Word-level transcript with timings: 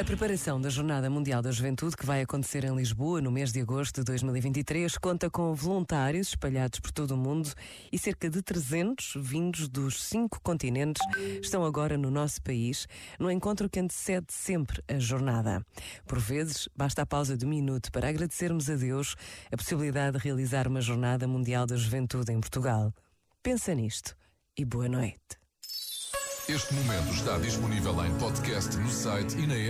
A 0.00 0.04
preparação 0.04 0.58
da 0.58 0.70
Jornada 0.70 1.10
Mundial 1.10 1.42
da 1.42 1.52
Juventude, 1.52 1.94
que 1.94 2.06
vai 2.06 2.22
acontecer 2.22 2.64
em 2.64 2.74
Lisboa 2.74 3.20
no 3.20 3.30
mês 3.30 3.52
de 3.52 3.60
agosto 3.60 3.96
de 3.96 4.04
2023, 4.04 4.96
conta 4.96 5.28
com 5.28 5.54
voluntários 5.54 6.28
espalhados 6.28 6.80
por 6.80 6.90
todo 6.90 7.10
o 7.10 7.18
mundo 7.18 7.52
e 7.92 7.98
cerca 7.98 8.30
de 8.30 8.40
300 8.40 9.16
vindos 9.18 9.68
dos 9.68 10.02
cinco 10.02 10.40
continentes 10.42 11.06
estão 11.42 11.66
agora 11.66 11.98
no 11.98 12.10
nosso 12.10 12.40
país, 12.40 12.88
no 13.18 13.30
encontro 13.30 13.68
que 13.68 13.78
antecede 13.78 14.28
sempre 14.30 14.82
a 14.88 14.98
jornada. 14.98 15.62
Por 16.06 16.18
vezes, 16.18 16.66
basta 16.74 17.02
a 17.02 17.06
pausa 17.06 17.36
de 17.36 17.44
um 17.44 17.50
minuto 17.50 17.92
para 17.92 18.08
agradecermos 18.08 18.70
a 18.70 18.76
Deus 18.76 19.14
a 19.52 19.56
possibilidade 19.58 20.16
de 20.16 20.24
realizar 20.24 20.66
uma 20.66 20.80
Jornada 20.80 21.28
Mundial 21.28 21.66
da 21.66 21.76
Juventude 21.76 22.32
em 22.32 22.40
Portugal. 22.40 22.90
Pensa 23.42 23.74
nisto 23.74 24.16
e 24.56 24.64
boa 24.64 24.88
noite. 24.88 25.40
Este 26.52 26.74
momento 26.74 27.14
está 27.14 27.38
disponível 27.38 28.04
em 28.04 28.12
podcast 28.18 28.76
no 28.76 28.90
site 28.90 29.38
e 29.38 29.46
na 29.46 29.54
app. 29.54 29.68